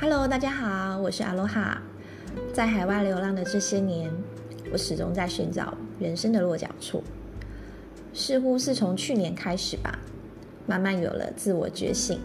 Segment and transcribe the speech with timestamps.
[0.00, 1.80] Hello，大家好，我是阿罗哈。
[2.52, 4.10] 在海外流浪的这些年，
[4.72, 7.04] 我始终在寻找人生的落脚处。
[8.12, 10.00] 似乎是从去年开始吧，
[10.66, 12.18] 慢慢有了自我觉醒，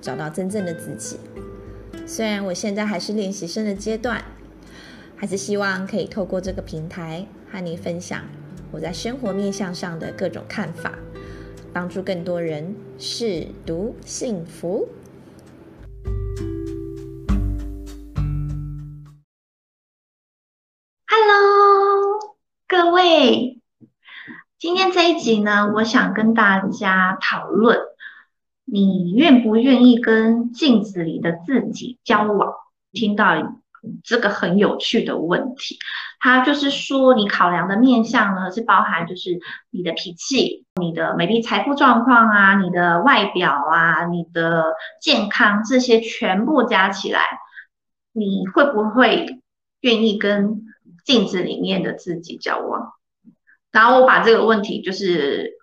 [0.00, 1.18] 找到真正的自己。
[2.06, 4.24] 虽然我现在还是练习生的阶段，
[5.14, 8.22] 还是希望可以透过这个平台和你分享
[8.70, 10.92] 我在生活面向上的各种看法，
[11.72, 14.86] 帮助更多人试读幸福。
[21.06, 22.36] Hello，
[22.66, 23.62] 各位，
[24.58, 27.78] 今天这一集呢，我想跟大家讨论。
[28.66, 32.52] 你愿不愿意跟镜子里的自己交往？
[32.92, 33.34] 听到
[34.02, 35.78] 这个很有趣的问题，
[36.20, 39.38] 它就是说，你考量的面向呢，是包含就是
[39.70, 47.20] 你的脾气、你的美丽财富状况啊、你的外表啊、你的健康这些全部加起来，
[48.12, 49.40] 你会不会
[49.80, 50.62] 愿意跟
[51.04, 52.92] 镜子里面的自己交往？
[53.70, 55.58] 然后我把这个问题就是。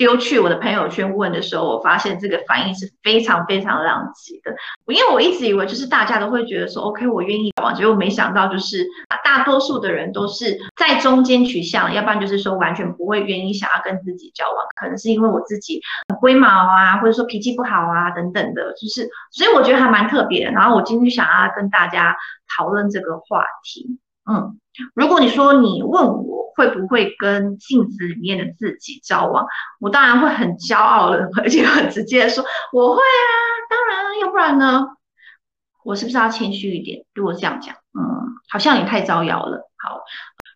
[0.00, 4.56] 丢去我的朋友圈问的时候，我发现这个反应是非常非常浪漫的。
[4.86, 8.86] 因为我一直以为就是大家都会觉得说，OK，我愿意交往，结果没想到就是
[9.22, 20.52] 大多数的人都是在中间取向，要不然就是说完全不会愿意想要跟自己交往，可能是因为我自己很龟毛啊，或者说脾气不好啊等等的，就是所以我觉得还蛮特别的。
[20.52, 22.16] 然后我今天想要跟大家
[22.56, 24.58] 讨论这个话题，嗯，
[24.94, 26.40] 如果你说你问我。
[26.56, 29.46] 会不会跟镜子里面的自己交往？
[29.78, 33.32] 我当然会很骄傲的， 而且很直接的说我会啊，
[33.70, 34.84] 当然，要不然呢？
[35.84, 37.06] 我是不是要谦虚一点？
[37.14, 38.02] 如果这样讲，嗯，
[38.50, 39.70] 好像你太招摇了。
[39.78, 40.00] 好，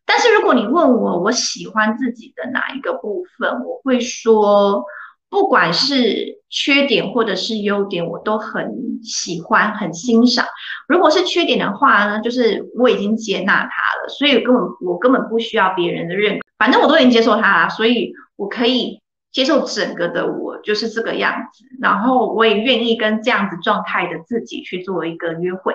[0.04, 4.84] 但是如果你问我，我喜欢自己的哪一个部分，我会说。
[5.30, 10.46] 不管是缺点或者是优点，我都很喜欢、很欣赏。
[10.86, 19.00] 如果是缺点的话呢，就是我已经接纳它所以根本我根本不需要别人的认可，反正我都已经接受它了，所以我可以
[19.32, 21.64] 接受整个的我就是这个样子。
[21.80, 25.74] 然后我也愿意跟这样子状态的自己去做一个约会。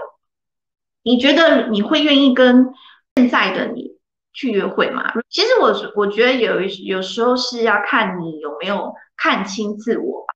[1.04, 2.74] 你觉得你会愿意跟
[3.16, 3.92] 现在的你
[4.34, 5.14] 去约会吗？
[5.30, 8.94] 其实我我觉得有有时候是要看你有没有。
[9.22, 10.34] 看清自我吧，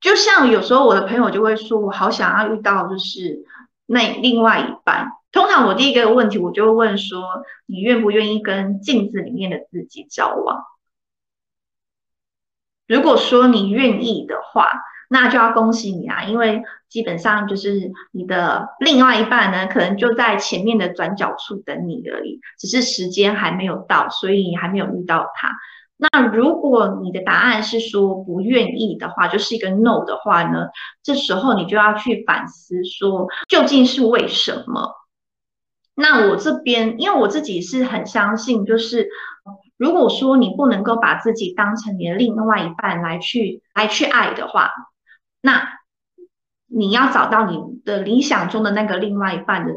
[0.00, 3.44] 就像有时候我的朋友就会说，我好想要遇到就是
[3.86, 5.08] 那另外一半。
[5.36, 7.22] 通常我第一个问题，我就会问说，
[7.66, 10.64] 你愿不愿意跟镜子里面的自己交往？
[12.86, 14.70] 如果说你愿意的话，
[15.10, 25.50] 那就要恭喜你啊，因为基本上就是你的另外一半呢，可能就在前面的转角处等你而已，只是时间还没有到，所以你还没有遇到他。
[25.98, 30.68] 那如果你的答案是说不愿意的话，就是一个 no 的话呢，
[31.02, 34.94] 这时候你就要去反思说究竟是为什么？
[35.98, 39.08] 那我这边，因为我自己是很相信，就是
[39.78, 44.70] 如果说你不能够把自己当成你的另外一半来去来去爱的话，
[45.40, 45.78] 那
[46.66, 49.72] 你要找到你的理想中的那个另外一半的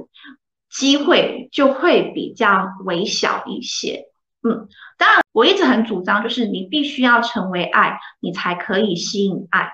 [0.69, 4.05] 机会就会比较微小一些。
[4.43, 9.71] 嗯，当然，我一直很主张，就是你必须要成为爱，你才可以吸引爱。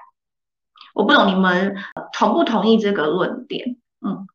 [0.94, 1.76] 我不懂你们
[2.14, 3.78] 同不同意这个论点？
[4.06, 4.28] 嗯，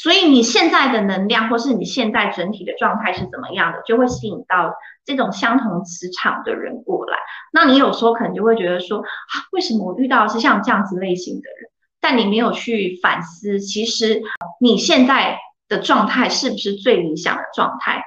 [0.00, 4.72] 所以你现在的能量，或是你现在整体的状态是怎么样的，就会吸引到
[5.04, 7.18] 这种相同磁场的人过来。
[7.52, 11.68] 那你有时候可能就会觉得说，啊，为什么我遇到是像这样子类型的人？
[12.00, 14.22] 但你没有去反思，其实
[14.60, 15.36] 你现在
[15.68, 18.04] 的状态是不是最理想的状态？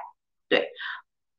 [0.48, 0.70] 对。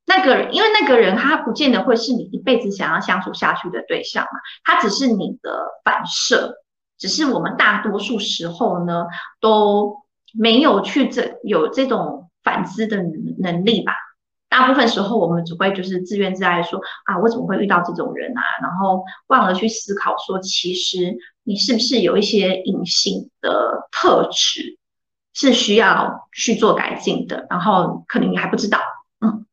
[0.06, 6.58] 那个人，因为那个人他不见得会是你一辈子想要相处下去的对象嘛，他只是你的反射，
[7.00, 9.08] 只是我们大多数时候呢
[9.40, 10.03] 都
[10.34, 12.98] 没有去这有这种反思的
[13.40, 13.94] 能力吧。
[14.50, 18.41] 大部分时候我们只会就是自怨自艾说啊，我怎么会遇到这种人啊？
[18.62, 24.78] 然后忘了去思考说，其实你是不是有一些隐性的特质
[25.34, 28.79] 是需要去做改进的，然后可能你还不知道。
[29.22, 29.46] 嗯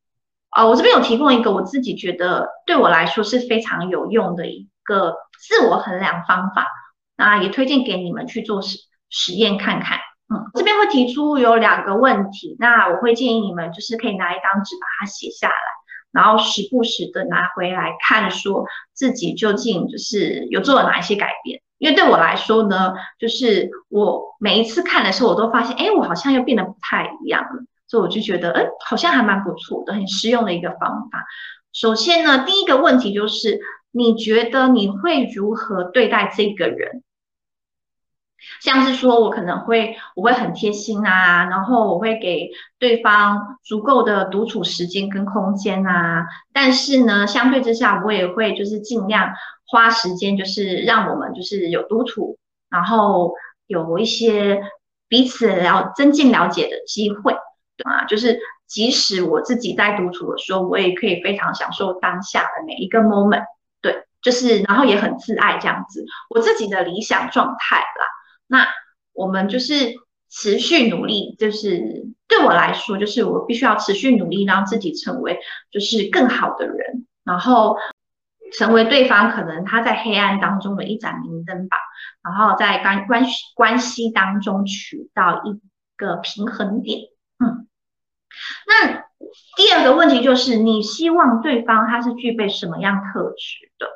[0.50, 6.66] 啊，我这边有提供一个我自己觉得对我来说是非常有用的一个自我衡量方法，
[7.16, 8.76] 那也推荐给你们去做实
[9.08, 9.98] 实验看看。
[10.32, 15.54] 嗯，这边会提出有两个问题，那我会建议你们就是可以拿一张纸把它写下来，
[16.12, 21.60] 然后时不时的拿回来看，说自己究竟就是有做了哪一些改变。
[21.78, 27.64] 因为对我来说呢，就是我每一次看的时候，我都发现，哎，我好像又变得不太一样了。
[27.88, 31.24] 所以我就觉得，哎，好像还蛮不错的，很实用的一个方法。
[31.72, 33.58] 首先呢，第一个问题就是，
[33.90, 37.02] 你觉得你会如何对待这个人？
[38.60, 46.26] 像是说，我可能会，我会很贴心啊，然后我会给对方足够的独处时间跟空间啊。
[46.52, 49.32] 但是呢，相对之下，我也会就是尽量
[49.66, 52.38] 花时间，就是让我们就是有独处，
[52.68, 53.32] 然后
[53.66, 54.62] 有一些
[55.08, 57.32] 彼此了增进了解的机会，
[57.76, 58.04] 对吗？
[58.04, 63.44] 就是即使我自己在独处的时候，我也可以非常享受当下的每一个 moment，
[63.80, 68.06] 对，就是然后也很自爱这样子，我自己的理想状态啦。
[68.50, 68.66] 那
[69.12, 69.94] 我们就是
[70.28, 75.38] 持续努力，就是对我来说，就是我必须要持续努力，让自己成为
[75.70, 77.76] 就是更好的人，然后
[78.52, 81.76] 成为对方可能他在黑暗当中的一盏明灯吧，
[82.24, 85.60] 然后在关关系关系当中取到一
[85.96, 87.02] 个平衡点。
[87.38, 87.68] 嗯，
[88.66, 89.04] 那
[89.56, 93.86] 第二个问题就是，你希望对方他是具备什么样特质的？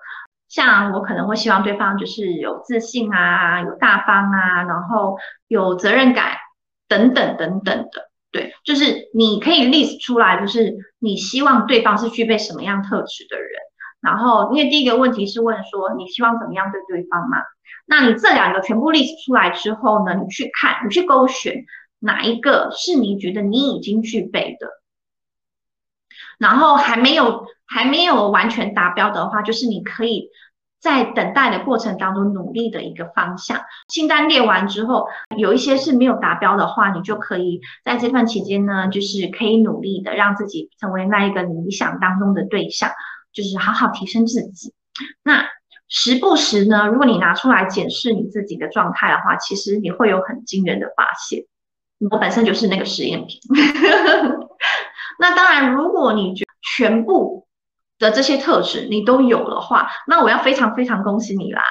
[0.55, 5.19] 像我可能会希望对方就是有自信啊，有大方啊，然后
[5.49, 6.37] 有责任感
[6.87, 13.51] 等等等等的，对，就是你可以 list 出来，就是你希望对方是具备什么样特质的人。
[14.01, 17.39] 然后，因为第一个问题是问说你希望怎么样对对方嘛，
[17.85, 21.65] 那你这两个全部 list 出来之后呢，你去看，你去勾选
[21.99, 24.69] 哪一个是你觉得你已经具备的，
[26.39, 30.31] 然后还没有还没有完全达标的话，就是你可以。
[30.81, 33.59] 在等待的过程当中，努力的一个方向。
[33.89, 35.09] 清单列完之后，
[35.39, 42.91] 有一些是没有达标的话，你就可以在这段期间呢，就是可以努力的让自己成为那一个理想当中的对象，
[43.33, 44.75] 就是好好提升自己。
[45.23, 45.47] 那
[45.89, 51.45] 时不时呢，如果你拿出来检视你自己的状态的话，其实你会有很惊人的发现。
[52.11, 53.41] 我本身就是那个实验品。
[55.19, 56.45] 那当然，如果你觉
[56.77, 57.47] 全部。
[57.99, 61.63] 的这些特质你都有的话，那我要非常非常恭喜你啦！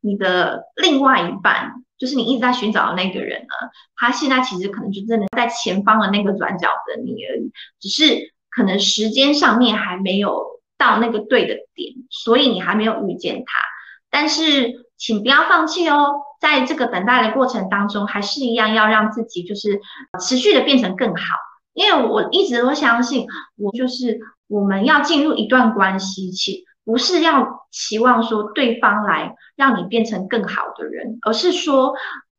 [0.00, 13.64] 你的另外一半，就是你一直在寻找的那个人呢，他现在其实可能就真的在前方的那个转角等你而已，只是可能时间上面还没有到那个对的点，所以你还没有遇见他。
[14.10, 19.80] 但是请不要放弃哦，在这个等待的过程当中，还是一样要让自己就是
[20.20, 21.22] 持续的变成更好，
[21.74, 23.26] 因为我一直都相信，
[23.56, 24.20] 我就是。
[24.48, 31.94] 我们要进入一段关系期，不是要期望说对方来让你变成更好的人，而是说，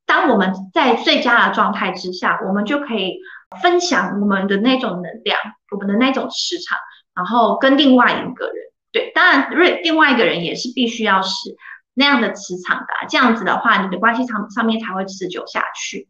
[0.06, 3.18] 当我们在最佳的状态之下，我们就可以
[3.64, 5.40] 分享我们的那种能量，
[5.72, 6.78] 我们的那种磁场，
[7.16, 8.56] 然后跟另外一个人，
[8.92, 11.56] 对，当然，另另外一个人也是必须要是
[11.96, 16.08] 那样的磁场的，这样子的话，你的关系上上面才会持久下去。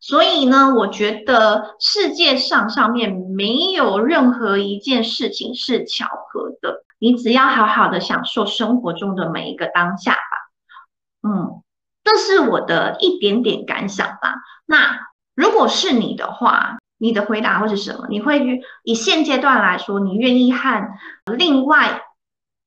[0.00, 6.84] 所以呢，我觉得世界上上面没有任何一件事情是巧合的。
[7.00, 11.28] 你只要好好的享受生活中的每一个当下吧。
[11.28, 11.62] 嗯，
[12.04, 14.34] 这是我的一点点感想吧。
[14.66, 14.98] 那
[15.34, 18.06] 如果是你的话，你的回答会是什么？
[18.08, 20.88] 你会以现阶段来说，你愿意和
[21.36, 22.02] 另外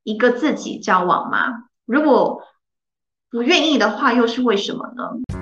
[0.04, 1.66] 一个自己交往吗？
[1.86, 2.42] 如果
[3.30, 5.41] 不愿意的话，又是为什么呢？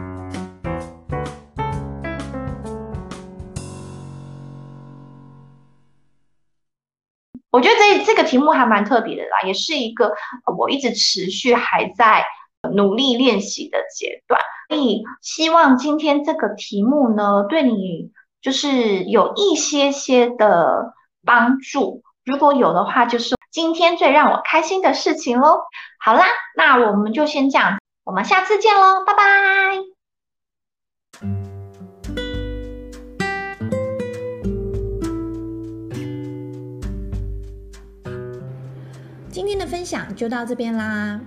[7.52, 10.14] 我觉得这这个题目还蛮特别的啦，也是一个
[10.58, 12.26] 我一直持续还在
[12.74, 14.40] 努力练习的阶段。
[14.68, 20.94] 所以希望今天这个题目呢，对你就是有一些些的
[21.26, 22.04] 帮助。
[22.24, 25.62] 如果有的话，就是今天最让我开心的事情喽。
[26.00, 26.26] 好啦，
[26.56, 29.99] 那我们就先这样，我们下次见喽，拜拜。
[39.32, 41.22] 今天的分享就到这边啦，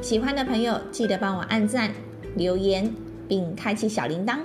[0.00, 1.92] 喜欢的朋友记得帮我按赞、
[2.36, 2.94] 留言，
[3.26, 4.38] 并开启小铃铛。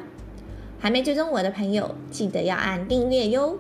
[0.80, 3.60] 还没追踪我的朋友，记得要按订阅哟。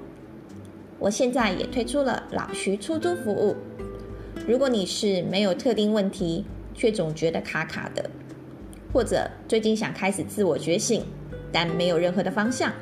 [0.97, 3.55] 我现在也推出了老徐出租服务。
[4.47, 8.09] 如果你是没有特定问题，却总觉得卡卡的，
[8.91, 11.05] 或者最近想开始自我觉醒，
[11.51, 12.73] 但没有任何的方向，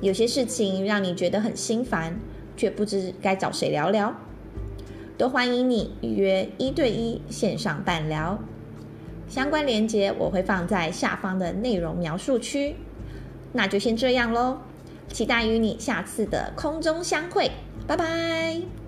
[0.00, 2.18] 有些事情让你觉得很心烦，
[2.56, 4.14] 却不知该找谁聊聊。
[5.22, 8.36] 都欢迎你预约一对一线上伴聊，
[9.28, 12.74] 相关链接我会放在下方的内容描述区。
[13.52, 14.58] 那就先这样喽，
[15.12, 17.52] 期待与你下次的空中相会，
[17.86, 18.81] 拜拜。